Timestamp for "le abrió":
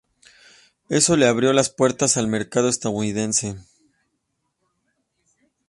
1.15-1.53